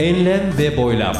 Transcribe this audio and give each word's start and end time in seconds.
Enlem 0.00 0.58
ve 0.58 0.76
boylam. 0.76 1.14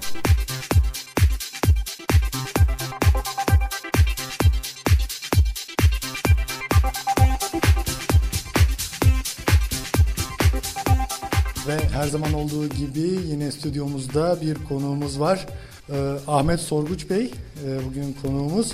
Ve 11.68 11.78
her 11.92 12.06
zaman 12.08 12.32
olduğu 12.32 12.66
gibi 12.68 13.00
yine 13.30 13.52
stüdyomuzda 13.52 14.40
bir 14.40 14.54
konuğumuz 14.54 15.20
var. 15.20 15.46
Ee, 15.92 16.16
Ahmet 16.26 16.60
Sorguç 16.60 17.10
Bey 17.10 17.24
e, 17.66 17.86
bugün 17.86 18.16
konuğumuz. 18.22 18.72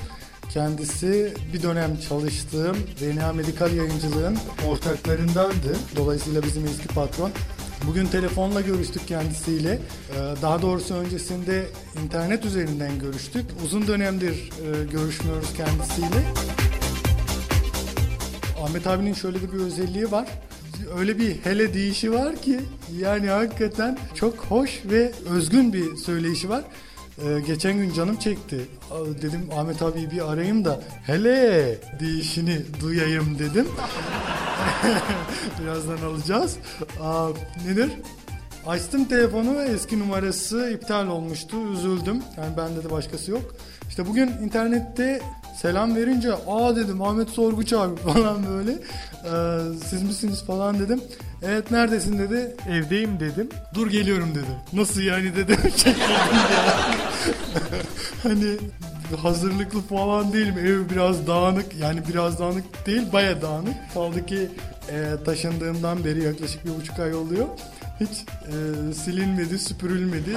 Kendisi 0.50 1.34
bir 1.52 1.62
dönem 1.62 1.98
çalıştığım 2.08 2.76
DNA 3.00 3.32
Medikal 3.32 3.72
Yayıncılığın 3.74 4.38
ortaklarındandı. 4.68 5.76
Dolayısıyla 5.96 6.42
bizim 6.42 6.64
eski 6.66 6.88
patron. 6.88 7.30
Bugün 7.86 8.06
telefonla 8.06 8.60
görüştük 8.60 9.08
kendisiyle. 9.08 9.72
Ee, 9.72 10.18
Daha 10.42 10.62
doğrusu 10.62 10.94
öncesinde 10.94 11.66
internet 12.04 12.44
üzerinden 12.44 12.98
görüştük. 12.98 13.44
Uzun 13.64 13.86
dönemdir 13.86 14.32
e, 14.34 14.84
görüşmüyoruz 14.84 15.48
kendisiyle. 15.56 16.22
Ahmet 18.64 18.86
abinin 18.86 19.14
şöyle 19.14 19.38
bir 19.52 19.58
özelliği 19.58 20.10
var. 20.10 20.28
Öyle 20.94 21.18
bir 21.18 21.36
hele 21.44 21.74
deyişi 21.74 22.12
var 22.12 22.36
ki 22.36 22.60
yani 22.98 23.28
hakikaten 23.28 23.98
çok 24.14 24.36
hoş 24.36 24.82
ve 24.84 25.12
özgün 25.30 25.72
bir 25.72 25.96
söyleyişi 25.96 26.48
var. 26.48 26.64
Ee, 27.18 27.40
geçen 27.46 27.76
gün 27.76 27.92
canım 27.92 28.16
çekti. 28.16 28.60
Dedim 29.22 29.40
Ahmet 29.58 29.82
abi 29.82 30.10
bir 30.10 30.32
arayayım 30.32 30.64
da 30.64 30.80
hele 31.06 31.78
deyişini 32.00 32.62
duyayım 32.80 33.38
dedim. 33.38 33.66
Birazdan 35.62 35.96
alacağız. 35.96 36.56
Aa, 37.00 37.28
nedir? 37.66 37.90
Açtım 38.66 39.04
telefonu 39.04 39.62
eski 39.62 39.98
numarası 39.98 40.70
iptal 40.70 41.06
olmuştu. 41.06 41.56
Üzüldüm. 41.72 42.22
Yani 42.36 42.56
bende 42.56 42.84
de 42.84 42.90
başkası 42.90 43.30
yok. 43.30 43.54
İşte 43.88 44.06
bugün 44.06 44.28
internette 44.28 45.20
selam 45.62 45.96
verince 45.96 46.32
aa 46.32 46.76
dedim 46.76 47.02
Ahmet 47.02 47.30
Sorguç 47.30 47.72
abi 47.72 47.96
falan 48.12 48.46
böyle. 48.46 48.72
Ee, 48.72 49.86
siz 49.86 50.02
misiniz 50.02 50.44
falan 50.46 50.78
dedim. 50.78 51.00
Evet 51.42 51.70
neredesin 51.70 52.18
dedi. 52.18 52.56
Evdeyim 52.70 53.20
dedim. 53.20 53.48
Dur 53.74 53.90
geliyorum 53.90 54.34
dedi. 54.34 54.46
Nasıl 54.72 55.00
yani 55.00 55.36
dedim. 55.36 55.56
Hani 58.22 58.56
hazırlıklı 59.22 59.80
falan 59.80 60.32
değilim. 60.32 60.58
Ev 60.58 60.90
biraz 60.94 61.26
dağınık. 61.26 61.66
Yani 61.80 62.00
biraz 62.08 62.38
dağınık 62.38 62.86
değil 62.86 63.12
baya 63.12 63.42
dağınık. 63.42 63.74
Kaldı 63.94 64.26
ki 64.26 64.48
e, 64.90 65.24
taşındığımdan 65.24 66.04
beri 66.04 66.22
yaklaşık 66.22 66.64
bir 66.66 66.74
buçuk 66.80 66.98
ay 66.98 67.14
oluyor. 67.14 67.46
Hiç 68.00 68.10
e, 68.10 68.94
silinmedi, 68.94 69.58
süpürülmedi. 69.58 70.30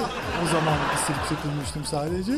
O 0.44 0.46
zaman 0.52 0.78
silip 1.06 1.20
süpürmüştüm 1.28 1.84
sadece. 1.84 2.32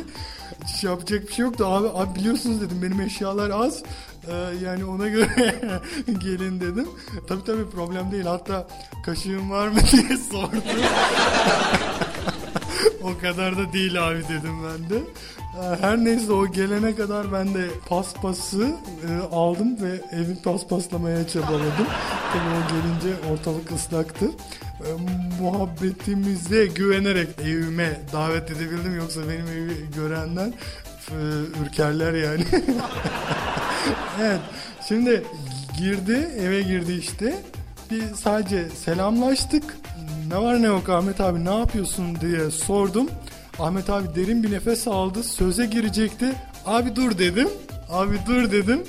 Hiç 0.67 0.85
yapacak 0.85 1.29
bir 1.29 1.33
şey 1.33 1.43
yoktu. 1.45 1.67
Abi, 1.67 1.89
abi 1.89 2.15
biliyorsunuz 2.19 2.61
dedim 2.61 2.83
benim 2.83 3.01
eşyalar 3.01 3.51
az. 3.51 3.83
E, 4.29 4.35
yani 4.65 4.85
ona 4.85 5.09
göre 5.09 5.55
gelin 6.19 6.61
dedim. 6.61 6.89
Tabii 7.29 7.45
tabii 7.45 7.71
problem 7.71 8.13
değil. 8.13 8.25
Hatta 8.25 8.67
kaşığım 9.05 9.51
var 9.51 9.69
mı 9.69 9.79
diye 9.93 10.17
sordu. 10.31 10.57
o 13.03 13.19
kadar 13.21 13.59
da 13.59 13.73
değil 13.73 14.09
abi 14.09 14.23
dedim 14.29 14.55
ben 14.65 14.91
de. 14.91 15.03
Ee, 15.63 15.77
Her 15.81 15.97
neyse 15.99 16.33
o 16.33 16.47
gelene 16.53 16.95
kadar 16.95 17.33
ben 17.33 17.55
de 17.55 17.67
paspası 17.89 18.63
e, 19.09 19.35
aldım 19.35 19.77
ve 19.83 20.01
evi 20.17 20.43
paspaslamaya 20.45 21.29
çabaladım. 21.29 21.87
Tabii 22.33 22.49
o 22.57 22.69
gelince 22.69 23.33
ortalık 23.33 23.73
ıslaktı. 23.73 24.31
E, 24.87 24.91
muhabbetimize 25.43 26.67
güvenerek 26.67 27.29
evime 27.45 28.01
davet 28.13 28.51
edebildim. 28.51 28.97
Yoksa 28.97 29.21
benim 29.29 29.47
evi 29.47 29.91
görenler 29.97 30.51
e, 31.11 31.17
ürkerler 31.65 32.13
yani. 32.13 32.45
evet 34.21 34.41
şimdi 34.89 35.23
girdi 35.79 36.29
eve 36.39 36.63
girdi 36.63 36.93
işte. 36.93 37.43
Bir 37.91 38.15
sadece 38.15 38.71
selamlaştık. 38.71 39.65
Ne 40.29 40.39
var 40.39 40.63
ne 40.63 40.67
yok 40.67 40.89
Ahmet 40.89 41.21
abi 41.21 41.45
ne 41.45 41.59
yapıyorsun 41.59 42.21
diye 42.21 42.51
sordum. 42.51 43.09
Ahmet 43.59 43.91
abi 43.91 44.15
derin 44.15 44.43
bir 44.43 44.51
nefes 44.53 44.89
aldı. 44.89 45.23
Söze 45.23 45.67
girecekti. 45.67 46.33
Abi 46.67 46.97
dur 46.97 47.19
dedim. 47.19 47.49
Abi 47.93 48.19
dur 48.27 48.53
dedim. 48.53 48.83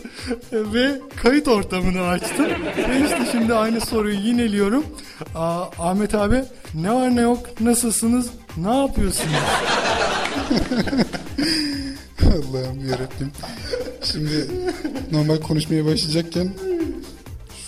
Ve 0.51 1.01
kayıt 1.15 1.47
ortamını 1.47 2.01
açtım. 2.07 2.45
Ve 2.89 3.01
işte 3.05 3.27
şimdi 3.31 3.53
aynı 3.53 3.81
soruyu 3.81 4.19
yineliyorum. 4.19 4.85
Aa, 5.35 5.61
Ahmet 5.79 6.15
abi 6.15 6.43
ne 6.73 6.91
var 6.93 7.15
ne 7.15 7.21
yok 7.21 7.61
nasılsınız 7.61 8.29
ne 8.57 8.77
yapıyorsunuz? 8.77 9.33
Allah'ım 12.21 12.89
yarabbim. 12.89 13.31
Şimdi 14.11 14.47
normal 15.11 15.37
konuşmaya 15.37 15.85
başlayacakken 15.85 16.49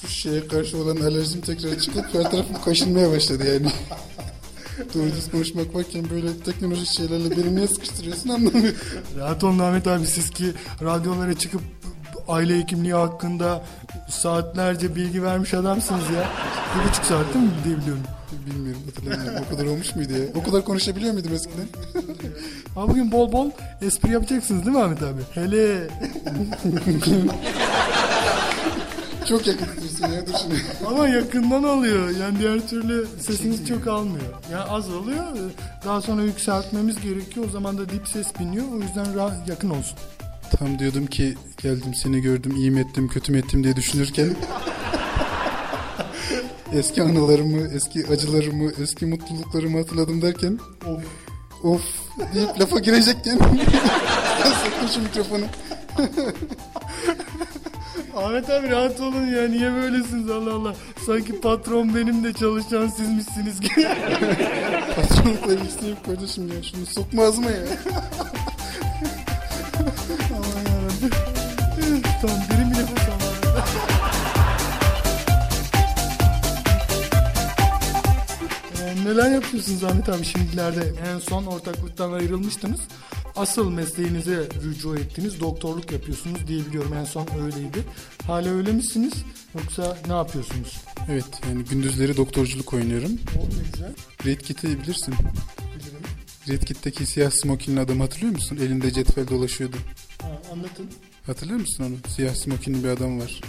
şu 0.02 0.08
şeye 0.08 0.48
karşı 0.48 0.78
olan 0.78 0.96
alerjim 0.98 1.42
tekrar 1.42 1.80
çıkıp 1.80 2.06
her 2.14 2.32
tarafım 2.32 2.62
kaşınmaya 2.66 3.12
başladı 3.12 3.54
yani. 3.54 3.72
Doğru 4.96 5.32
konuşmak 5.32 5.76
varken 5.76 6.10
böyle 6.10 6.38
teknolojik 6.46 6.88
şeylerle 6.88 7.32
beni 7.38 7.56
niye 7.56 7.68
sıkıştırıyorsun 7.68 8.30
anlamıyorum. 8.30 8.76
Rahat 9.18 9.44
olun 9.44 9.60
Ahmet 9.60 9.88
abi 9.88 10.08
siz 10.08 10.30
ki 10.30 10.46
radyolara 10.82 11.34
çıkıp 11.34 11.62
aile 12.28 12.60
hekimliği 12.60 12.94
hakkında 12.94 13.64
saatlerce 14.10 14.96
bilgi 14.96 15.24
vermiş 15.24 15.54
adamsınız 15.54 16.10
ya. 16.10 16.30
Bir 16.76 16.90
buçuk 16.90 17.06
saat 17.06 17.34
değil 17.34 17.46
mi 17.46 17.52
diye 17.64 17.78
biliyorum. 17.78 18.04
Bilmiyorum 18.46 18.82
hatırlamıyorum. 18.86 19.46
O 19.48 19.52
kadar 19.52 19.66
olmuş 19.66 19.96
muydu 19.96 20.14
ya? 20.14 20.26
O 20.36 20.44
kadar 20.44 20.66
konuşabiliyor 20.66 21.14
muydum 21.14 21.34
eskiden? 21.34 21.68
Ama 22.76 22.90
bugün 22.90 23.12
bol 23.12 23.32
bol 23.32 23.52
espri 23.82 24.12
yapacaksınız 24.12 24.66
değil 24.66 24.78
mi 24.78 24.84
Ahmet 24.84 25.04
abi? 25.04 25.22
Hele. 25.34 25.88
Çok 29.30 29.48
yakın 29.48 29.66
tutuyorsun 29.66 30.08
ya 30.16 30.28
dur 30.28 30.34
şimdi. 30.42 30.56
Ama 30.88 31.08
yakından 31.08 31.64
oluyor. 31.64 32.10
Yani 32.10 32.40
diğer 32.40 32.68
türlü 32.68 33.08
sesiniz 33.28 33.68
çok 33.68 33.88
almıyor. 33.88 34.26
Yani 34.52 34.64
az 34.64 34.90
oluyor. 34.94 35.26
Daha 35.86 36.02
sonra 36.02 36.22
yükseltmemiz 36.24 37.02
gerekiyor. 37.02 37.46
O 37.50 37.52
zaman 37.52 37.78
da 37.78 37.90
dip 37.90 38.08
ses 38.08 38.28
biniyor. 38.40 38.66
O 38.74 38.82
yüzden 38.82 39.06
ra- 39.06 39.50
yakın 39.50 39.70
olsun. 39.70 39.98
Tam 40.52 40.80
diyordum 40.80 41.06
ki 41.08 41.36
geldim 41.58 41.94
seni 42.04 42.22
gördüm 42.22 42.56
iyi 42.56 42.72
mi 42.72 42.80
ettim 42.80 43.08
kötü 43.08 43.32
mü 43.32 43.38
ettim 43.38 43.64
diye 43.64 43.76
düşünürken 43.76 44.30
eski 46.74 47.04
anılarımı, 47.04 47.68
eski 47.68 48.08
acılarımı, 48.08 48.72
eski 48.84 49.06
mutluluklarımı 49.06 49.78
hatırladım 49.78 50.22
derken 50.22 50.60
Of. 50.86 51.04
of 51.64 51.82
deyip 52.36 52.60
lafa 52.62 52.80
girecekken 52.80 53.38
soktum 54.64 54.90
şu 54.94 55.02
mikrofonu. 55.02 55.46
Ahmet 58.16 58.50
abi 58.50 58.70
rahat 58.70 59.00
olun 59.02 59.26
ya 59.26 59.48
niye 59.48 59.74
böylesiniz 59.74 60.30
Allah 60.30 60.54
Allah. 60.54 60.76
Sanki 61.06 61.40
patron 61.42 61.96
benim 61.96 62.24
de 62.24 62.34
çalışan 62.34 62.88
sizmişsiniz 62.88 63.62
gibi. 63.62 63.84
Patronlukla 64.96 65.54
isteyip 65.68 66.06
kardeşim 66.06 66.48
ya 66.48 66.64
şunu 66.64 66.86
sokma 66.86 67.24
ağzıma 67.24 67.50
ya. 67.52 67.58
Aman 70.36 70.64
yarabbim. 70.72 72.02
tamam 72.22 72.38
derin 72.52 72.72
bir 72.72 72.78
nefes 72.78 73.10
al. 73.10 73.16
Ee, 78.82 79.06
neler 79.06 79.32
yapıyorsunuz 79.32 79.84
Ahmet 79.84 80.10
abi 80.10 80.26
şimdilerde? 80.26 80.94
En 81.14 81.20
son 81.20 81.46
ortaklıktan 81.46 82.12
ayrılmıştınız. 82.14 82.80
Asıl 83.36 83.70
mesleğinize 83.70 84.48
rücu 84.64 84.96
ettiniz. 84.98 85.40
Doktorluk 85.40 85.92
yapıyorsunuz 85.92 86.48
diye 86.48 86.66
biliyorum. 86.66 86.94
En 86.94 87.04
son 87.04 87.28
öyleydi. 87.46 87.84
Hala 88.28 88.50
öyle 88.50 88.72
misiniz? 88.72 89.14
Yoksa 89.56 89.98
ne 90.08 90.14
yapıyorsunuz? 90.14 90.78
Evet 91.10 91.26
yani 91.50 91.64
gündüzleri 91.64 92.18
doktorculuk 92.18 92.74
oynuyorum. 92.74 93.12
O 93.40 93.44
ne 93.44 93.64
güzel. 93.74 93.94
Red 94.26 94.40
Kit'i 94.42 94.68
bilirsin. 94.84 95.14
Bilirim. 95.14 96.00
Red 96.50 96.64
Kit'teki 96.64 97.06
siyah 97.06 97.32
smokinli 97.32 97.80
adamı 97.80 98.04
hatırlıyor 98.04 98.32
musun? 98.32 98.58
Elinde 98.62 98.92
cetvel 98.92 99.28
dolaşıyordu. 99.28 99.78
Ha, 100.22 100.42
anlatın. 100.54 100.86
Hatırlıyor 101.26 101.60
musun 101.60 101.84
onu? 101.84 102.12
Siyah 102.16 102.36
smokinli 102.36 102.84
bir 102.84 102.90
adam 102.90 103.20
var. 103.20 103.42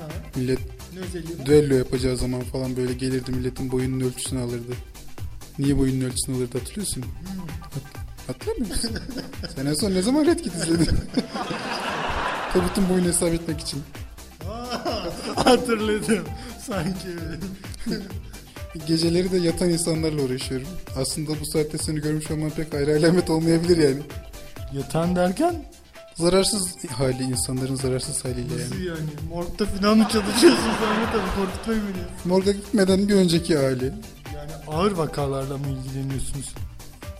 Ha, 0.00 0.08
Millet 0.36 0.58
ne 0.94 1.00
özelliği? 1.00 1.46
düello 1.46 1.74
yapacağı 1.74 2.16
zaman 2.16 2.40
falan 2.40 2.76
böyle 2.76 2.92
gelirdi 2.92 3.30
milletin 3.32 3.72
boyunun 3.72 4.00
ölçüsünü 4.00 4.40
alırdı. 4.40 4.72
Niye 5.58 5.78
boyunun 5.78 6.04
ölçüsünü 6.04 6.36
alırdı 6.36 6.58
hatırlıyorsun? 6.58 7.04
Hat- 7.60 7.99
Hatırlamıyor 8.32 8.68
musun? 8.70 8.90
Sen 9.56 9.66
en 9.66 9.74
son 9.74 9.94
ne 9.94 10.02
zaman 10.02 10.26
Red 10.26 10.38
Kit 10.38 10.54
izledin? 10.54 10.88
Tabutun 12.52 12.88
boyunu 12.88 13.06
hesap 13.08 13.28
etmek 13.28 13.60
için. 13.60 13.82
Hatırladım. 15.36 16.24
Sanki. 16.66 17.08
Geceleri 18.86 19.32
de 19.32 19.36
yatan 19.38 19.70
insanlarla 19.70 20.22
uğraşıyorum. 20.22 20.66
Aslında 21.00 21.40
bu 21.40 21.46
saatte 21.46 21.78
seni 21.78 22.00
görmüş 22.00 22.30
olman 22.30 22.50
pek 22.50 22.74
ayrı 22.74 22.96
alamet 22.98 23.30
olmayabilir 23.30 23.76
yani. 23.88 24.02
Yatan 24.72 25.16
derken 25.16 25.64
Zararsız 26.16 26.76
hali, 26.90 27.22
insanların 27.22 27.74
zararsız 27.74 28.24
haliyle 28.24 28.52
yani. 28.52 28.60
nasıl 28.62 28.78
yani? 28.80 29.10
Morgda 29.28 29.66
falan 29.66 29.98
mı 29.98 30.08
çalışıyorsun 30.12 30.68
Ahmet 30.68 31.08
abi? 31.08 31.30
Korkutmayın 31.36 31.82
beni. 31.94 32.30
Morga 32.32 32.52
gitmeden 32.52 33.08
bir 33.08 33.14
önceki 33.14 33.56
hali. 33.56 33.84
Yani 34.34 34.50
ağır 34.68 34.92
vakalarla 34.92 35.58
mı 35.58 35.66
ilgileniyorsunuz? 35.68 36.54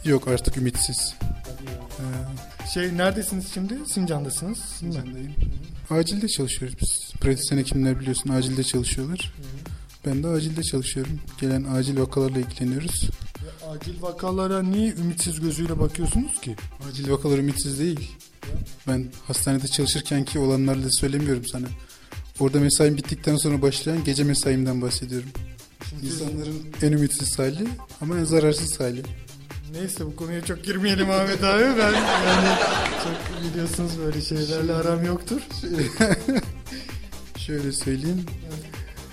Yok 0.04 0.28
artık 0.28 0.56
ümitsiz. 0.56 1.14
Ee, 1.22 2.66
Şey 2.74 2.96
neredesiniz 2.96 3.44
şimdi? 3.54 3.78
Sincan'dasınız. 3.86 4.58
Sincan'dayım. 4.58 5.32
Acilde 5.90 6.28
çalışıyoruz 6.28 6.76
biz. 6.80 7.12
Pratisyen 7.20 7.58
hekimler 7.58 8.00
biliyorsun 8.00 8.30
acilde 8.30 8.62
çalışıyorlar. 8.62 9.32
Ben 10.06 10.22
de 10.22 10.28
acilde 10.28 10.62
çalışıyorum. 10.62 11.20
Gelen 11.40 11.64
acil 11.64 11.98
vakalarla 12.00 12.38
ilgileniyoruz. 12.38 13.02
Ya 13.62 13.70
acil 13.70 14.02
vakalara 14.02 14.62
niye 14.62 14.92
ümitsiz 14.92 15.40
gözüyle 15.40 15.78
bakıyorsunuz 15.80 16.40
ki? 16.40 16.56
Acil 16.90 17.10
vakalar 17.10 17.38
ümitsiz 17.38 17.78
değil. 17.78 18.10
Ben 18.88 19.06
hastanede 19.26 19.68
çalışırken 19.68 20.24
ki 20.24 20.38
olanlarla 20.38 20.86
söylemiyorum 20.90 21.46
sana. 21.52 21.66
Orada 22.40 22.60
mesaim 22.60 22.96
bittikten 22.96 23.36
sonra 23.36 23.62
başlayan 23.62 24.04
gece 24.04 24.24
mesaimden 24.24 24.82
bahsediyorum. 24.82 25.28
İnsanların 26.02 26.66
en 26.82 26.92
ümitsiz 26.92 27.38
hali 27.38 27.68
ama 28.00 28.18
en 28.18 28.24
zararsız 28.24 28.80
hali. 28.80 29.02
Neyse 29.72 30.06
bu 30.06 30.16
konuya 30.16 30.44
çok 30.44 30.64
girmeyelim 30.64 31.10
Ahmet 31.10 31.44
abi. 31.44 31.62
Ben 31.62 31.92
yani 31.92 32.48
çok 33.04 33.44
biliyorsunuz 33.52 33.90
böyle 34.06 34.20
şeylerle 34.20 34.74
aram 34.74 35.04
yoktur. 35.04 35.40
Şöyle 37.36 37.72
söyleyeyim. 37.72 38.24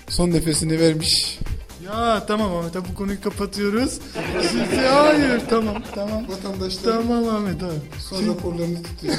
Son 0.08 0.30
nefesini 0.30 0.80
vermiş. 0.80 1.38
Ya 1.86 2.26
tamam 2.26 2.56
Ahmet 2.56 2.76
abi 2.76 2.88
bu 2.88 2.94
konuyu 2.94 3.20
kapatıyoruz. 3.20 3.98
Şimdi, 4.50 4.76
hayır 4.76 5.40
tamam 5.50 5.82
tamam. 5.94 6.28
Vatandaşlar 6.28 6.92
Tamam 6.92 7.28
Ahmet 7.28 7.62
abi. 7.62 7.74
son 8.10 8.26
raporlarını 8.28 8.82
tutuyor. 8.82 9.14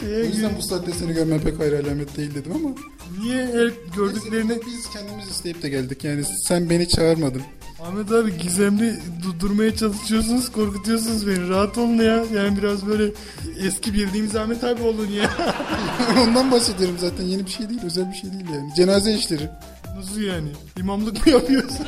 Şeye 0.00 0.22
O 0.22 0.24
yüzden 0.24 0.50
bu 0.58 0.62
saatte 0.62 0.92
seni 0.92 1.12
görmem 1.14 1.40
pek 1.40 1.58
hayır 1.58 1.72
alamet 1.72 2.16
değil 2.16 2.34
dedim 2.34 2.52
ama. 2.54 2.68
Niye 3.20 3.46
hep 3.46 3.94
gördüklerini 3.96 4.60
Biz 4.66 4.90
kendimiz 4.92 5.28
isteyip 5.30 5.62
de 5.62 5.68
geldik. 5.68 6.04
Yani 6.04 6.24
sen 6.48 6.70
beni 6.70 6.88
çağırmadın. 6.88 7.42
Ahmet 7.82 8.12
abi 8.12 8.38
gizemli 8.38 8.94
durdurmaya 9.22 9.76
çalışıyorsunuz, 9.76 10.52
korkutuyorsunuz 10.52 11.26
beni. 11.26 11.48
Rahat 11.48 11.78
olun 11.78 11.96
ya. 11.96 12.24
Yani 12.34 12.58
biraz 12.58 12.86
böyle 12.86 13.12
eski 13.66 13.94
bildiğimiz 13.94 14.36
Ahmet 14.36 14.64
abi 14.64 14.82
olun 14.82 15.06
ya. 15.06 15.30
Ondan 16.22 16.50
bahsediyorum 16.52 16.96
zaten. 17.00 17.24
Yeni 17.24 17.46
bir 17.46 17.50
şey 17.50 17.68
değil. 17.68 17.80
Özel 17.84 18.10
bir 18.10 18.14
şey 18.14 18.32
değil 18.32 18.44
yani. 18.54 18.74
Cenaze 18.76 19.14
işleri. 19.14 19.50
Nasıl 19.96 20.20
yani? 20.20 20.48
İmamlık 20.78 21.26
mı 21.26 21.32
yapıyorsun? 21.32 21.86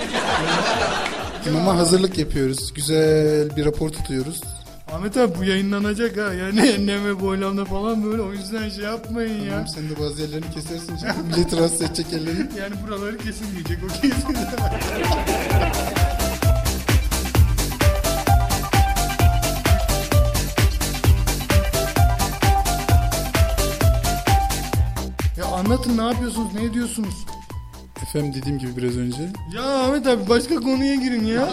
İmama 1.48 1.76
hazırlık 1.76 2.18
yapıyoruz. 2.18 2.72
Güzel 2.74 3.56
bir 3.56 3.64
rapor 3.64 3.90
tutuyoruz. 3.90 4.40
Ahmet 4.98 5.16
abi 5.16 5.38
bu 5.38 5.44
yayınlanacak 5.44 6.16
ha. 6.16 6.32
Yani 6.32 6.60
enneme 6.68 7.20
boylamda 7.20 7.64
falan 7.64 8.04
böyle. 8.04 8.22
O 8.22 8.32
yüzden 8.32 8.68
şey 8.68 8.84
yapmayın 8.84 9.44
ya. 9.44 9.50
Tamam, 9.50 9.68
sen 9.68 9.88
de 9.90 10.00
bazı 10.00 10.22
yerlerini 10.22 10.50
kesersin. 10.50 10.96
Şimdi 10.96 11.12
milleti 11.36 11.56
rahatsız 11.56 11.82
edecek 11.82 12.12
yerlerini. 12.12 12.46
Yani 12.60 12.74
buraları 12.86 13.18
kesilmeyecek 13.18 13.78
o 13.84 13.88
kesin. 13.88 14.10
ya 25.36 25.44
anlatın 25.44 25.98
ne 25.98 26.02
yapıyorsunuz, 26.02 26.54
ne 26.54 26.64
ediyorsunuz? 26.64 27.14
Efendim 28.02 28.32
dediğim 28.34 28.58
gibi 28.58 28.76
biraz 28.76 28.96
önce. 28.96 29.22
Ya 29.56 29.62
Ahmet 29.62 30.06
abi 30.06 30.28
başka 30.28 30.56
konuya 30.56 30.94
girin 30.94 31.24
ya. 31.26 31.48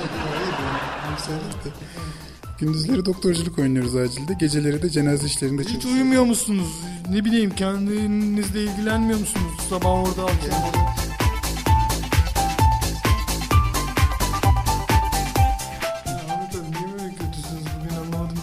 Gündüzleri 2.59 3.05
doktorculuk 3.05 3.59
oynuyoruz 3.59 3.95
acilde. 3.95 4.33
Geceleri 4.39 4.81
de 4.81 4.89
cenaze 4.89 5.25
işlerinde 5.27 5.61
Hiç 5.61 5.67
çalışıyoruz. 5.69 5.95
uyumuyor 5.97 6.23
musunuz? 6.23 6.67
Ne 7.09 7.25
bileyim 7.25 7.55
kendinizle 7.55 8.63
ilgilenmiyor 8.63 9.19
musunuz? 9.19 9.51
Sabah 9.69 9.89
orada 9.89 10.25
akşam 10.25 10.63
orada. 10.63 10.95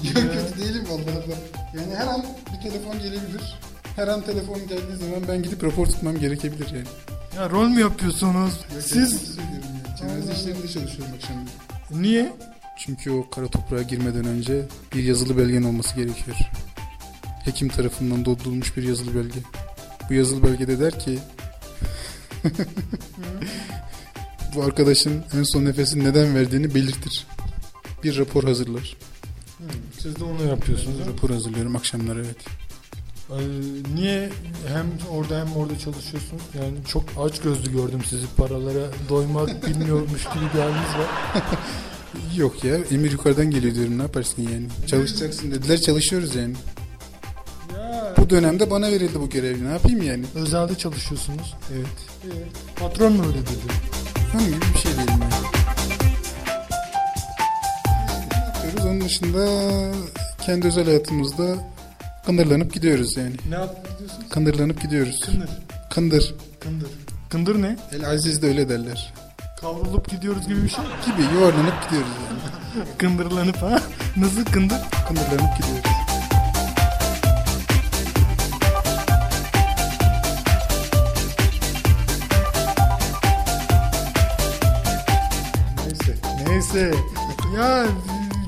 Yok. 0.02 1.38
Yani 1.74 1.94
her 1.96 2.06
an 2.06 2.24
bir 2.52 2.70
telefon 2.70 2.98
gelebilir. 2.98 3.58
Her 3.96 4.08
an 4.08 4.20
telefon 4.22 4.58
geldiği 4.68 4.96
zaman 4.96 5.28
ben 5.28 5.42
gidip 5.42 5.64
rapor 5.64 5.86
tutmam 5.86 6.18
gerekebilir 6.18 6.66
yani. 6.74 6.86
Ya 7.36 7.50
rol 7.50 7.68
mü 7.68 7.80
yapıyorsunuz? 7.80 8.52
Siz 8.80 9.20
söylüyorum 9.20 9.68
ya. 9.88 9.96
Cenaze 9.96 10.32
işlerinde 10.32 10.68
çalışıyorum 10.68 11.14
akşam. 11.16 11.36
niye? 12.02 12.32
Çünkü 12.76 13.10
o 13.10 13.30
kara 13.30 13.48
toprağa 13.48 13.82
girmeden 13.82 14.24
önce 14.24 14.62
bir 14.94 15.04
yazılı 15.04 15.38
belgen 15.38 15.62
olması 15.62 15.96
gerekiyor. 15.96 16.36
Hekim 17.44 17.68
tarafından 17.68 18.24
doldurulmuş 18.24 18.76
bir 18.76 18.82
yazılı 18.82 19.14
belge. 19.14 19.38
Bu 20.10 20.14
yazılı 20.14 20.42
belgede 20.42 20.80
der 20.80 20.98
ki 20.98 21.18
bu 24.54 24.62
arkadaşın 24.62 25.24
en 25.34 25.42
son 25.42 25.64
nefesini 25.64 26.04
neden 26.04 26.34
verdiğini 26.34 26.74
belirtir. 26.74 27.26
Bir 28.04 28.18
rapor 28.18 28.44
hazırlar. 28.44 28.96
Siz 29.98 30.20
de 30.20 30.24
onu 30.24 30.44
yapıyorsunuz. 30.48 31.00
ha? 31.00 31.06
Rapor 31.06 31.30
hazırlıyorum 31.30 31.76
akşamları 31.76 32.24
evet. 32.24 32.36
Ee, 33.30 33.34
niye 33.94 34.30
hem 34.68 34.86
orada 35.10 35.40
hem 35.40 35.56
orada 35.56 35.78
çalışıyorsunuz? 35.78 36.42
Yani 36.54 36.74
çok 36.88 37.04
aç 37.18 37.40
gözlü 37.40 37.72
gördüm 37.72 38.00
sizi. 38.08 38.26
Paralara 38.36 38.86
doymak 39.08 39.66
bilmiyormuş 39.66 40.24
gibi 40.24 40.44
bir 40.54 40.60
haliniz 40.60 40.94
var. 40.98 41.08
Yok 42.36 42.64
ya 42.64 42.76
emir 42.90 43.12
yukarıdan 43.12 43.50
geliyor 43.50 43.74
diyorum 43.74 43.98
ne 43.98 44.02
yaparsın 44.02 44.42
yani. 44.42 44.66
Çalışacaksın 44.86 45.50
dediler 45.50 45.80
çalışıyoruz 45.80 46.34
yani. 46.34 46.54
Ya. 47.72 48.14
Bu 48.18 48.30
dönemde 48.30 48.70
bana 48.70 48.86
verildi 48.86 49.20
bu 49.20 49.30
görev 49.30 49.64
ne 49.64 49.72
yapayım 49.72 50.02
yani. 50.02 50.24
Özelde 50.34 50.74
çalışıyorsunuz. 50.74 51.54
Evet. 51.74 51.86
Patron 52.76 53.12
mu 53.12 53.22
öyle 53.26 53.38
dedi? 53.38 53.72
Hanım 54.32 54.46
gibi 54.46 54.60
bir 54.74 54.78
şey 54.78 54.92
değilim 54.92 55.06
yani. 55.08 55.34
Ne 58.32 58.44
yapıyoruz? 58.44 58.84
Onun 58.86 59.00
dışında 59.00 59.46
kendi 60.46 60.66
özel 60.66 60.84
hayatımızda 60.84 61.56
kındırlanıp 62.26 62.74
gidiyoruz 62.74 63.16
yani. 63.16 63.34
Ne 63.48 63.54
yapıyorsunuz? 63.54 64.12
Kındırlanıp 64.30 64.82
gidiyoruz. 64.82 65.20
Kındır. 65.20 65.50
Kındır. 65.90 66.34
Kındır. 66.60 66.88
Kındır 67.30 67.62
ne? 67.62 67.76
El 67.92 68.10
Aziz 68.10 68.42
de 68.42 68.46
öyle 68.46 68.68
derler 68.68 69.14
kavrulup 69.62 70.10
gidiyoruz 70.10 70.48
gibi 70.48 70.64
bir 70.64 70.68
şey. 70.68 70.84
Gibi 71.06 71.22
yuvarlanıp 71.34 71.84
gidiyoruz 71.84 72.10
yani. 72.28 72.88
Kındırlanıp 72.98 73.62
ha. 73.62 73.78
Nasıl 74.16 74.44
kındır? 74.44 74.78
Kındırlanıp 75.08 75.56
gidiyoruz. 75.56 75.90
Neyse. 85.86 86.14
Neyse. 86.48 86.94
ya 87.56 87.86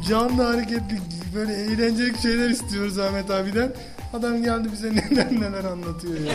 canlı 0.09 0.42
hareketli 0.42 1.00
böyle 1.35 1.52
eğlencelik 1.52 2.21
şeyler 2.21 2.50
istiyoruz 2.50 2.99
Ahmet 2.99 3.30
abiden. 3.30 3.73
Adam 4.14 4.42
geldi 4.42 4.68
bize 4.73 4.94
neden 4.94 5.40
neler 5.40 5.64
anlatıyor 5.64 6.21
ya. 6.21 6.33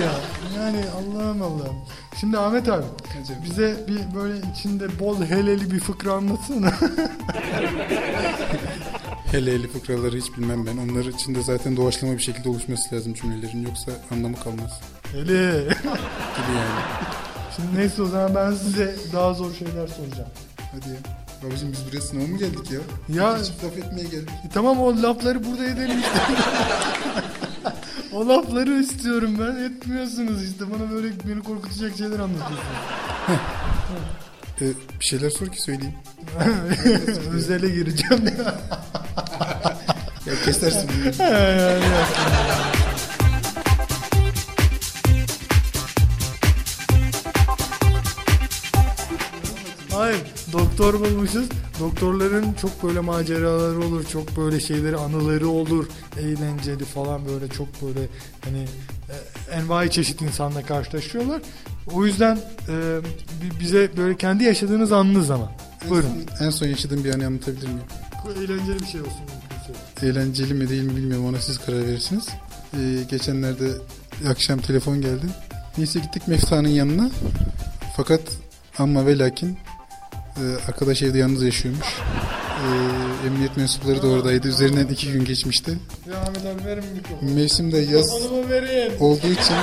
ya 0.00 0.12
yani 0.56 0.84
Allah'ım 0.98 1.42
Allah'ım. 1.42 1.76
Şimdi 2.20 2.38
Ahmet 2.38 2.68
abi 2.68 2.84
Hocam. 3.20 3.36
bize 3.44 3.76
bir 3.88 4.14
böyle 4.14 4.34
içinde 4.54 4.98
bol 5.00 5.24
heleli 5.24 5.70
bir 5.70 5.80
fıkra 5.80 6.12
anlatsana. 6.12 6.72
Hele 9.30 9.52
hele 9.52 9.68
fıkraları 9.68 10.16
hiç 10.16 10.32
bilmem 10.38 10.66
ben. 10.66 10.76
Onlar 10.76 11.04
içinde 11.04 11.42
zaten 11.42 11.76
doğaçlama 11.76 12.14
bir 12.14 12.22
şekilde 12.22 12.48
oluşması 12.48 12.94
lazım 12.94 13.14
cümlelerin. 13.14 13.62
Yoksa 13.62 13.92
anlamı 14.10 14.36
kalmaz. 14.36 14.80
Hele. 15.12 15.60
Gibi 15.60 16.52
yani. 16.56 16.80
Şimdi 17.56 17.78
neyse 17.78 18.02
o 18.02 18.06
zaman 18.06 18.34
ben 18.34 18.52
size 18.54 18.94
daha 19.12 19.34
zor 19.34 19.54
şeyler 19.54 19.86
soracağım. 19.86 20.28
Hadi 20.72 20.88
ya. 20.88 20.96
Babacım 21.42 21.72
biz 21.72 21.86
buraya 21.86 22.00
sınava 22.00 22.26
mı 22.26 22.38
geldik 22.38 22.70
ya? 22.70 22.80
Ya 23.16 23.38
Hiç 23.38 23.50
laf 23.64 23.78
etmeye 23.78 24.04
geldik. 24.08 24.30
E 24.46 24.48
tamam 24.54 24.80
o 24.80 25.02
lafları 25.02 25.44
burada 25.44 25.64
edelim 25.64 25.98
işte. 25.98 26.18
o 28.14 28.28
lafları 28.28 28.72
istiyorum 28.80 29.36
ben. 29.40 29.64
Etmiyorsunuz 29.64 30.44
işte. 30.44 30.64
Bana 30.70 30.90
böyle 30.90 31.08
beni 31.28 31.42
korkutacak 31.42 31.96
şeyler 31.96 32.18
anlatıyorsunuz. 32.18 32.60
Ee, 34.60 34.64
bir 35.00 35.04
şeyler 35.04 35.30
sor 35.30 35.46
ki 35.46 35.62
söyleyeyim. 35.62 35.94
Özele 37.32 37.68
gireceğim. 37.68 38.24
Ya 40.26 40.34
kesersin 40.44 40.88
bunu. 40.88 41.22
Yani 41.22 41.84
doktor 50.78 51.00
bulmuşuz. 51.00 51.48
Doktorların 51.80 52.52
çok 52.52 52.82
böyle 52.82 53.00
maceraları 53.00 53.78
olur, 53.86 54.04
çok 54.12 54.36
böyle 54.36 54.60
şeyleri, 54.60 54.96
anıları 54.96 55.48
olur, 55.48 55.86
eğlenceli 56.18 56.84
falan 56.84 57.26
böyle 57.26 57.48
çok 57.48 57.82
böyle 57.82 58.08
hani 58.44 58.58
e, 59.08 59.54
envai 59.54 59.90
çeşit 59.90 60.22
insanla 60.22 60.62
karşılaşıyorlar. 60.62 61.42
O 61.92 62.06
yüzden 62.06 62.36
e, 62.68 62.98
bi- 63.42 63.60
bize 63.60 63.90
böyle 63.96 64.16
kendi 64.16 64.44
yaşadığınız 64.44 64.92
anınız 64.92 65.30
ama. 65.30 65.52
Buyurun. 65.90 66.08
En 66.40 66.50
son, 66.50 66.66
yaşadığım 66.66 67.04
bir 67.04 67.14
anı 67.14 67.26
anlatabilir 67.26 67.66
miyim? 67.66 67.80
Bu 68.26 68.30
eğlenceli 68.30 68.80
bir 68.80 68.86
şey 68.86 69.00
olsun. 69.00 69.22
Eğlenceli 70.02 70.54
mi 70.54 70.68
değil 70.68 70.82
mi 70.82 70.96
bilmiyorum 70.96 71.26
ona 71.26 71.40
siz 71.40 71.58
karar 71.58 71.86
verirsiniz. 71.86 72.28
Ee, 72.74 72.78
geçenlerde 73.10 73.68
akşam 74.28 74.58
telefon 74.58 75.00
geldi. 75.00 75.26
Neyse 75.78 76.00
gittik 76.00 76.28
Mefta'nın 76.28 76.68
yanına. 76.68 77.10
Fakat 77.96 78.20
ama 78.78 79.06
ve 79.06 79.18
lakin 79.18 79.58
e, 80.36 80.42
arkadaş 80.68 81.02
evde 81.02 81.18
yalnız 81.18 81.42
yaşıyormuş. 81.42 81.86
E, 82.64 83.26
emniyet 83.26 83.56
mensupları 83.56 84.02
da 84.02 84.06
oradaydı. 84.06 84.48
Üzerinden 84.48 84.86
iki 84.86 85.12
gün 85.12 85.24
geçmişti. 85.24 85.78
Ya 86.10 86.20
Ahmet 86.20 86.46
abi 86.46 86.64
verin 86.64 86.84
mikrofonu. 86.96 87.30
Mevsimde 87.34 87.78
yaz 87.78 88.12
Mikrofonumu 88.12 88.48
verin. 88.50 88.92
olduğu 89.00 89.26
için 89.26 89.54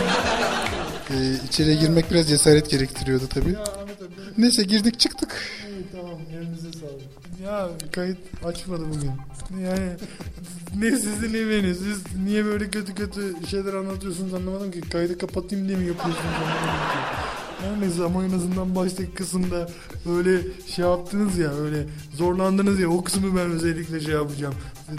e, 1.09 1.15
içeriye 1.47 1.75
girmek 1.75 2.11
biraz 2.11 2.29
cesaret 2.29 2.69
gerektiriyordu 2.69 3.27
tabii. 3.27 3.51
Ya 3.51 3.59
Ahmet 3.63 4.01
abi 4.01 4.21
verin. 4.21 4.33
Neyse 4.37 4.63
girdik 4.63 4.99
çıktık. 4.99 5.35
İyi, 5.67 5.85
tamam 5.91 6.19
elinize 6.33 6.79
sağlık. 6.79 7.01
Ya 7.45 7.69
kayıt 7.91 8.17
açmadı 8.45 8.83
bugün. 8.89 9.11
Yani 9.63 9.89
ne 10.79 10.91
sizin 10.99 11.33
eviniz. 11.33 11.77
Siz 11.77 11.99
niye 12.25 12.45
böyle 12.45 12.69
kötü 12.69 12.95
kötü 12.95 13.35
şeyler 13.49 13.73
anlatıyorsunuz 13.73 14.33
anlamadım 14.33 14.71
ki. 14.71 14.81
Kaydı 14.81 15.17
kapatayım 15.17 15.67
diye 15.67 15.77
mi 15.77 15.85
yapıyorsunuz 15.87 16.25
anlamadım 16.35 16.91
ki. 16.91 17.20
Yani 17.65 17.91
zaman 17.91 18.25
en 18.29 18.33
azından 18.35 18.75
baştaki 18.75 19.11
kısımda 19.11 19.69
öyle 20.17 20.41
şey 20.75 20.85
yaptınız 20.85 21.37
ya 21.37 21.53
öyle 21.53 21.85
zorlandınız 22.15 22.79
ya 22.79 22.89
o 22.89 23.03
kısmı 23.03 23.35
ben 23.37 23.51
özellikle 23.51 23.99
şey 24.01 24.13
yapacağım. 24.13 24.53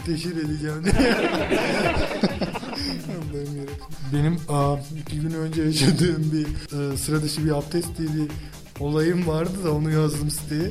Teşhir 0.07 0.37
edeceğim 0.37 0.85
diye. 0.85 1.16
Benim 4.12 4.37
aa, 4.49 4.76
iki 5.00 5.21
gün 5.21 5.31
önce 5.31 5.62
yaşadığım 5.62 6.33
bir 6.33 6.47
e, 6.92 6.97
sıra 6.97 7.23
dışı 7.23 7.45
bir 7.45 7.59
abdest 7.59 7.99
diye 7.99 8.09
bir 8.09 8.28
olayım 8.81 9.26
vardı 9.26 9.64
da 9.64 9.73
onu 9.73 9.90
yazdım 9.90 10.31
siteye. 10.31 10.71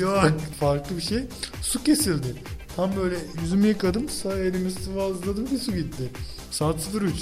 Yok 0.00 0.32
farklı 0.60 0.96
bir 0.96 1.02
şey. 1.02 1.24
Su 1.62 1.82
kesildi. 1.84 2.34
Tam 2.76 2.96
böyle 2.96 3.16
yüzümü 3.42 3.66
yıkadım 3.66 4.08
sağ 4.08 4.38
elimi 4.38 4.70
sıvazladım 4.70 5.46
ve 5.52 5.58
su 5.58 5.72
gitti. 5.76 6.10
Saat 6.50 6.76
03. 6.94 7.12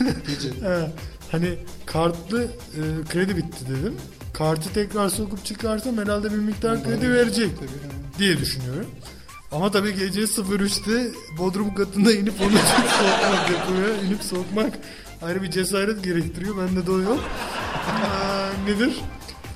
Gece. 0.00 0.48
He, 0.68 0.90
hani 1.30 1.54
kartlı 1.86 2.42
e, 2.44 2.82
kredi 3.08 3.36
bitti 3.36 3.64
dedim. 3.68 3.94
Kartı 4.32 4.72
tekrar 4.72 5.08
sokup 5.08 5.44
çıkarsam 5.44 5.98
herhalde 5.98 6.32
bir 6.32 6.38
miktar 6.38 6.84
kredi 6.84 7.12
verecek 7.12 7.50
Tabii, 7.58 8.18
diye 8.18 8.38
düşünüyorum. 8.38 8.86
Ama 9.52 9.70
tabii 9.70 9.94
gece 9.94 10.20
03'te 10.20 11.08
Bodrum 11.38 11.74
katında 11.74 12.12
inip 12.12 12.40
onu 12.40 12.50
sokmak 12.98 13.50
yapıyor. 13.50 13.88
İnip 14.06 14.22
sokmak 14.22 14.78
ayrı 15.22 15.42
bir 15.42 15.50
cesaret 15.50 16.04
gerektiriyor. 16.04 16.56
Bende 16.56 16.86
de 16.86 16.90
o 16.90 16.98
yok. 16.98 17.20
Aa, 17.88 18.48
nedir? 18.66 19.00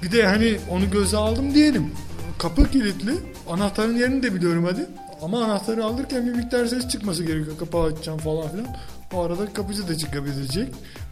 Bir 0.02 0.12
de 0.12 0.26
hani 0.26 0.58
onu 0.70 0.90
göze 0.90 1.16
aldım 1.16 1.54
diyelim. 1.54 1.92
Kapı 2.38 2.70
kilitli. 2.70 3.12
Anahtarın 3.48 3.96
yerini 3.96 4.22
de 4.22 4.34
biliyorum 4.34 4.64
hadi. 4.64 4.86
Ama 5.22 5.44
anahtarı 5.44 5.84
alırken 5.84 6.26
bir 6.26 6.32
miktar 6.32 6.66
ses 6.66 6.88
çıkması 6.88 7.24
gerekiyor. 7.24 7.58
Kapağı 7.58 7.82
açacağım 7.82 8.18
falan 8.18 8.48
filan. 8.50 8.66
O 9.14 9.23
arada 9.23 9.52
kapıcı 9.52 9.88
da 9.88 9.99
çıkabilecek. 9.99 10.69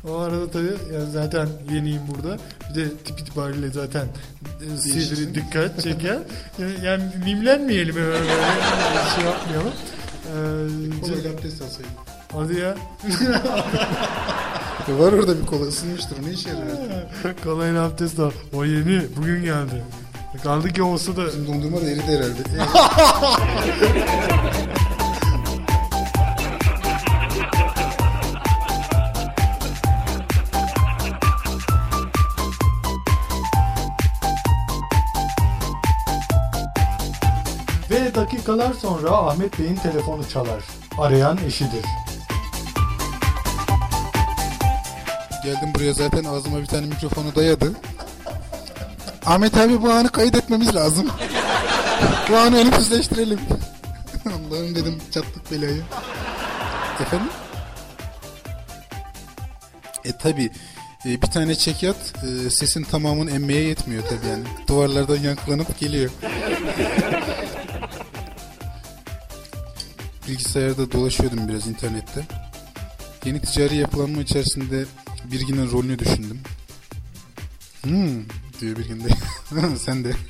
O 0.08 0.16
arada 0.18 0.50
tabii 0.50 0.72
yani 0.94 1.10
zaten 1.12 1.48
yeniyim 1.72 2.02
burada. 2.14 2.36
Bir 2.70 2.74
de 2.74 2.94
tip 3.04 3.20
itibariyle 3.20 3.70
zaten 3.70 4.06
e, 4.74 4.78
sivri 4.78 5.34
dikkat 5.34 5.82
çeker. 5.82 6.18
Yani, 6.58 6.72
yani 6.84 7.02
mimlenmeyelim 7.24 7.94
hemen 7.96 8.08
böyle. 8.08 8.26
Yani 8.30 9.10
şey 9.16 9.24
yapmayalım. 9.24 9.72
Ee, 10.26 11.00
Kolayla 11.00 11.30
abdest 11.30 11.62
alsaydım. 11.62 11.90
hadi 12.32 12.58
ya. 12.60 12.76
Var 14.98 15.12
orada 15.12 15.40
bir 15.42 15.46
kola 15.46 15.64
ısınmıştır. 15.66 16.26
Ne 16.26 16.30
işe 16.32 16.48
yarar? 16.48 17.36
Kolayla 17.44 17.82
abdest 17.84 18.18
al. 18.20 18.30
O 18.54 18.64
yeni. 18.64 19.02
Bugün 19.16 19.42
geldi. 19.44 19.84
Kaldı 20.42 20.68
ki 20.72 20.82
olsa 20.82 21.16
da 21.16 21.26
Bizim 21.26 21.46
dondurma 21.46 21.80
da 21.80 21.90
eridi 21.90 22.02
herhalde. 22.02 22.42
Dakikalar 38.30 38.72
sonra 38.72 39.10
Ahmet 39.10 39.58
Bey'in 39.58 39.76
telefonu 39.76 40.28
çalar. 40.28 40.62
Arayan 40.98 41.38
eşidir. 41.46 41.84
Geldim 45.44 45.72
buraya 45.74 45.92
zaten 45.92 46.24
ağzıma 46.24 46.60
bir 46.60 46.66
tane 46.66 46.86
mikrofonu 46.86 47.34
dayadı. 47.34 47.72
Ahmet 49.26 49.56
abi 49.56 49.82
bu 49.82 49.90
anı 49.90 50.08
kaydetmemiz 50.08 50.74
lazım. 50.74 51.06
bu 52.30 52.36
anı 52.36 52.56
ölümsüzleştirelim. 52.56 53.40
Allah'ım 54.26 54.74
dedim 54.74 54.98
çattık 55.10 55.52
belayı. 55.52 55.82
Efendim? 57.00 57.28
E 60.04 60.12
tabi 60.12 60.50
bir 61.04 61.20
tane 61.20 61.54
çekyat 61.54 61.96
e, 61.96 62.50
sesin 62.50 62.82
tamamını 62.82 63.30
emmeye 63.30 63.62
yetmiyor 63.62 64.02
tabi 64.02 64.26
yani. 64.30 64.44
Duvarlardan 64.68 65.16
yankılanıp 65.16 65.78
geliyor. 65.80 66.10
Bilgisayarda 70.30 70.92
dolaşıyordum 70.92 71.48
biraz 71.48 71.66
internette. 71.66 72.26
Yeni 73.24 73.40
ticari 73.40 73.76
yapılanma 73.76 74.22
içerisinde 74.22 74.84
Birgin'in 75.32 75.70
rolünü 75.70 75.98
düşündüm. 75.98 76.40
Hmm 77.82 78.24
diyor 78.60 78.76
Birgin 78.76 79.00
de. 79.04 79.08
Sen 79.78 80.04
de. 80.04 80.12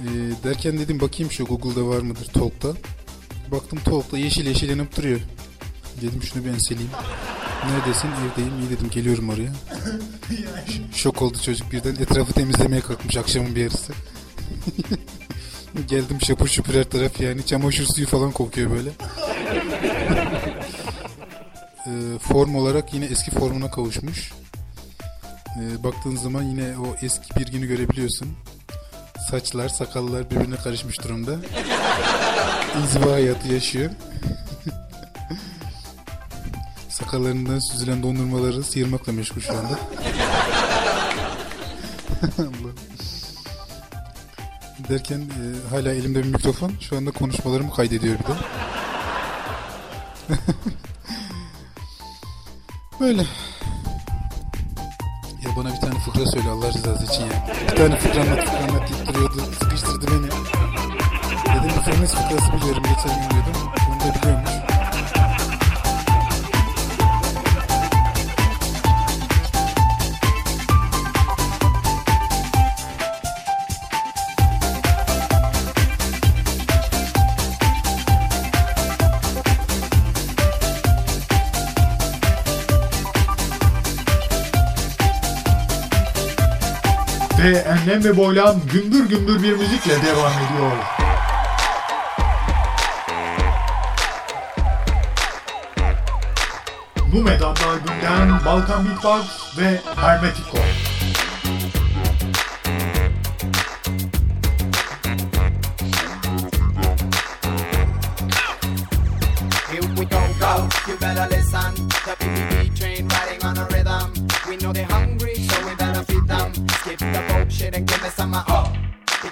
Ee, 0.00 0.44
derken 0.44 0.78
dedim 0.78 1.00
bakayım 1.00 1.32
şu 1.32 1.44
Google'da 1.44 1.86
var 1.86 1.98
mıdır 2.00 2.24
Talk'ta. 2.24 2.68
Baktım 3.50 3.78
Talk'ta 3.84 4.18
yeşil 4.18 4.46
yeşil 4.46 4.68
yanıp 4.68 4.96
duruyor. 4.96 5.20
Dedim 6.02 6.22
şunu 6.22 6.44
bir 6.44 6.50
enseleyeyim. 6.50 6.92
Neredesin? 7.66 8.08
Evdeyim. 8.08 8.60
İyi 8.60 8.70
dedim 8.70 8.90
geliyorum 8.90 9.28
oraya. 9.28 9.52
Şok 10.94 11.22
oldu 11.22 11.38
çocuk 11.44 11.72
birden. 11.72 11.94
Etrafı 11.94 12.32
temizlemeye 12.32 12.82
kalkmış 12.82 13.16
akşamın 13.16 13.54
bir 13.54 13.60
yarısı. 13.60 13.92
Geldim 15.88 16.20
şapur 16.20 16.48
şupur 16.48 16.74
her 16.74 16.84
taraf 16.84 17.20
yani. 17.20 17.46
Çamaşır 17.46 17.86
suyu 17.86 18.06
falan 18.06 18.30
kokuyor 18.32 18.70
böyle. 18.70 18.90
Ee, 21.86 22.18
form 22.18 22.54
olarak 22.56 22.94
yine 22.94 23.04
eski 23.04 23.30
formuna 23.30 23.70
kavuşmuş. 23.70 24.32
Ee, 25.60 25.84
baktığın 25.84 26.16
zaman 26.16 26.42
yine 26.42 26.78
o 26.78 27.04
eski 27.04 27.36
bir 27.36 27.46
günü 27.46 27.66
görebiliyorsun. 27.66 28.28
Saçlar, 29.30 29.68
sakallar 29.68 30.30
birbirine 30.30 30.56
karışmış 30.56 31.04
durumda. 31.04 31.32
İnziva 32.82 33.12
hayatı 33.12 33.48
yaşıyor. 33.48 33.90
Sakallarından 36.88 37.58
süzülen 37.58 38.02
dondurmaları 38.02 38.64
sıyırmakla 38.64 39.12
meşgul 39.12 39.40
şu 39.40 39.52
anda. 39.52 39.78
Allah. 42.38 42.72
Derken 44.88 45.20
e, 45.20 45.68
hala 45.70 45.92
elimde 45.92 46.24
bir 46.24 46.28
mikrofon. 46.28 46.72
Şu 46.80 46.96
anda 46.96 47.10
konuşmalarımı 47.10 47.74
kaydediyor 47.74 48.18
bir 48.18 48.24
de. 48.24 48.32
Böyle. 53.00 53.22
Ya 55.42 55.56
bana 55.56 55.74
bir 55.74 55.80
tane 55.80 55.94
fıkra 55.98 56.26
söyle 56.26 56.48
Allah 56.48 56.68
rızası 56.68 57.04
için 57.04 57.22
ya. 57.22 57.46
Bir 57.70 57.76
tane 57.76 57.98
fıkra 57.98 58.20
anlat 58.20 58.44
fıkra 58.44 58.58
anlat 58.58 58.90
deyip 58.90 59.06
duruyordu. 59.08 59.42
Sıkıştırdı 59.60 60.06
beni. 60.06 60.26
Dedim 60.26 62.02
bir 62.02 62.06
fıkrası 62.06 62.52
biliyorum. 62.52 62.82
Geçen 62.82 63.20
gün 63.20 63.35
Ve 87.46 87.56
enlem 87.58 88.04
ve 88.04 88.16
boylam 88.16 88.56
gümbür 88.72 89.08
gümbür 89.08 89.42
bir 89.42 89.52
müzikle 89.52 89.92
devam 90.02 90.32
ediyor. 90.32 90.72
Bu 97.12 97.22
Medan'da 97.22 97.60
albümden 97.68 98.44
Balkan 98.44 98.86
Beatbox 98.88 99.58
ve 99.58 99.80
Hermetico. 99.96 100.58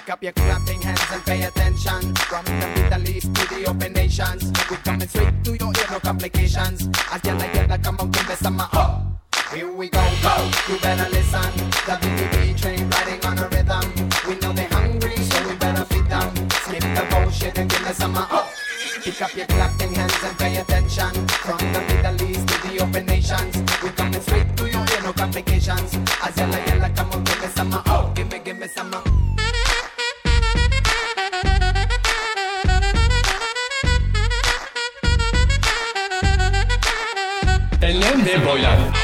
Pick 0.05 0.13
up 0.13 0.23
your 0.23 0.33
clapping 0.33 0.81
hands 0.83 1.01
and 1.11 1.25
pay 1.25 1.41
attention. 1.41 2.13
From 2.29 2.45
the 2.45 2.67
Middle 2.75 3.09
East 3.09 3.33
to 3.33 3.55
the 3.55 3.65
open 3.67 3.91
nations. 3.93 4.53
We 4.69 4.77
coming 4.77 5.07
straight 5.07 5.43
to 5.45 5.55
your 5.57 5.69
ear, 5.69 5.87
no 5.89 5.99
complications. 5.99 6.87
As 7.11 7.23
yella 7.23 7.51
yella, 7.55 7.79
come 7.79 7.97
on, 7.97 8.11
give 8.11 8.29
me 8.29 8.35
some 8.35 8.59
uh, 8.59 8.67
oh. 8.73 9.01
Here 9.51 9.67
we 9.67 9.89
go, 9.89 10.05
go, 10.21 10.51
you 10.69 10.77
better 10.77 11.09
listen. 11.09 11.49
The 11.89 11.97
PPP 11.97 12.55
train 12.55 12.87
riding 12.87 13.25
on 13.25 13.39
a 13.39 13.47
rhythm. 13.49 14.09
We 14.29 14.35
know 14.35 14.53
they're 14.53 14.69
hungry, 14.69 15.17
so 15.17 15.49
we 15.49 15.55
better 15.55 15.85
feed 15.85 16.05
them. 16.05 16.49
Skip 16.51 16.81
the 16.81 17.07
bullshit 17.09 17.57
and 17.57 17.67
give 17.67 17.81
me 17.81 17.93
some 17.93 18.15
uh, 18.15 18.27
oh. 18.29 18.53
Pick 19.01 19.19
up 19.23 19.35
your 19.35 19.47
clapping 19.47 19.95
hands 19.95 20.23
and 20.23 20.37
pay 20.37 20.57
attention. 20.57 21.27
From 21.41 21.57
the 21.73 21.81
Middle 21.81 22.29
East 22.29 22.47
to 22.47 22.67
the 22.67 22.83
open 22.83 23.07
nations, 23.07 23.57
we 23.81 23.89
coming 23.89 24.21
straight 24.21 24.55
to 24.55 24.69
your 24.69 24.85
ear, 24.85 25.01
no 25.01 25.13
complications. 25.13 25.97
As 26.21 26.37
yella 26.37 26.63
yella, 26.67 26.91
come 26.91 27.09
on, 27.09 27.23
give 27.23 27.41
me 27.41 27.47
some 27.47 27.73
uh, 27.73 27.81
oh, 27.87 28.11
give 28.13 28.31
me, 28.31 28.37
give 28.37 28.59
me 28.59 28.67
some. 28.67 28.93
Uh. 28.93 29.34
Enlem 37.85 38.25
ve 38.25 38.45
boylam. 38.45 38.94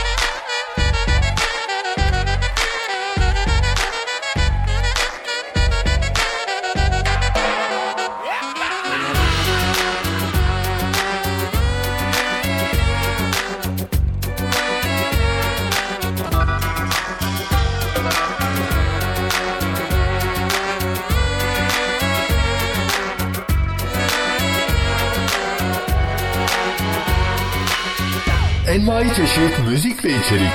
Çeşit 29.22 29.60
müzik 29.68 30.06
ve 30.06 30.10
içerik. 30.10 30.52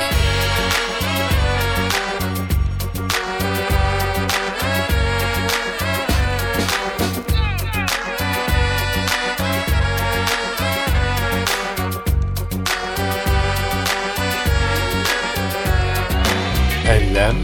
Enlem 16.88 17.36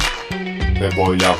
ve 0.81 0.97
boylam. 0.97 1.37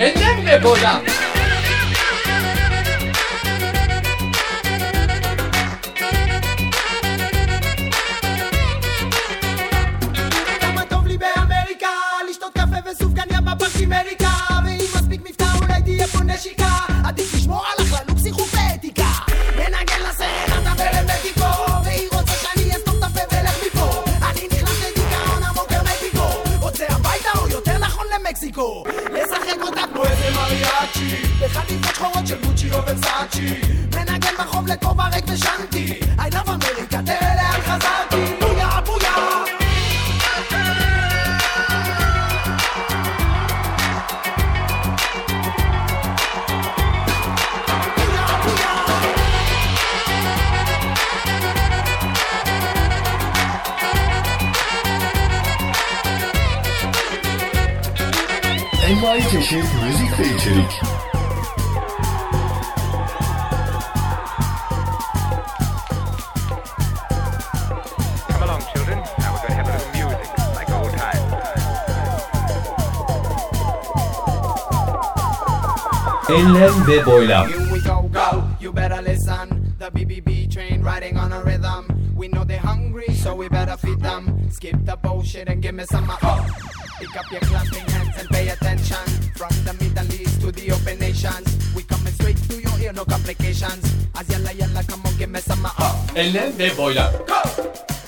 Enlem 0.00 0.46
ve 0.46 0.64
boylam. 0.64 1.00
או 32.80 32.86
ורסאצ'י 32.86 33.60
מנגן 33.94 34.36
ברחוב 34.38 34.66
לכובע 34.66 35.08
ריק 35.08 35.24
ושנתי 35.28 36.00
I 36.18 36.34
love 36.34 36.50
אמריקה 36.50 37.00
תראה 37.06 37.34
לאן 37.34 37.60
חזרתי. 37.60 38.34
בויה 38.40 38.80
בויה. 38.86 39.10
Envai 58.90 59.22
çeşit 59.30 59.68
müzik 59.82 60.99
Enlem 76.40 76.86
ve 76.86 77.06
boylam. 77.06 77.48
Here 77.48 77.72
we 77.72 77.80
go, 77.80 78.08
go, 78.12 78.42
you 78.60 78.72
better 78.72 79.02
listen. 79.02 79.74
The 79.78 79.90
BBB 79.90 80.50
train 80.50 80.82
riding 80.82 81.18
on 81.18 81.32
a 81.32 81.42
rhythm. 81.42 81.84
We 82.16 82.28
know 82.28 82.44
they're 82.44 82.66
hungry, 82.72 83.12
so 83.14 83.34
we 83.34 83.48
better 83.48 83.76
feed 83.76 84.00
them. 84.00 84.48
Skip 84.50 84.76
the 84.86 84.96
bullshit 84.96 85.48
and 85.48 85.62
give 85.62 85.74
me 85.74 85.84
some 85.84 86.10
oh. 86.10 86.46
Pick 86.98 87.14
up 87.18 87.30
your 87.30 87.40
clapping 87.40 87.86
hands 87.92 88.16
and 88.18 88.28
pay 88.30 88.48
attention. 88.48 89.04
From 89.36 89.54
the 89.66 89.74
Middle 89.80 90.14
East 90.14 90.40
to 90.40 90.50
the 90.50 90.72
open 90.72 90.98
nations. 90.98 91.74
We 91.76 91.82
coming 91.82 92.14
straight 92.14 92.38
to 92.48 92.54
your 92.58 92.78
ear, 92.80 92.94
no 92.94 93.04
complications. 93.04 93.84
As 94.14 94.26
yalla 94.30 94.52
yalla, 94.52 94.82
come 94.84 95.02
on, 95.04 95.16
give 95.18 95.28
me 95.28 95.40
some 95.40 95.66
oh. 95.66 96.06
Boylam. 96.14 97.99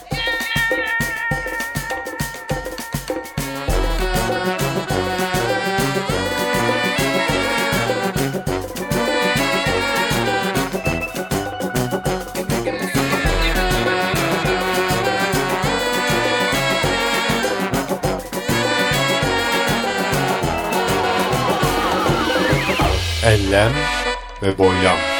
Enlem 23.22 23.72
ve 24.42 24.58
boylam. 24.58 25.12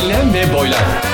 Enlem 0.00 0.34
ve 0.34 0.54
boylam. 0.54 1.12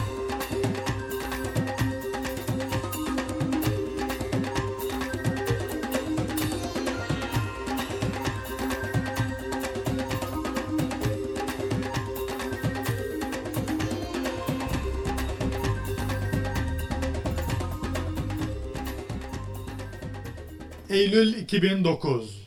2009 21.48 22.47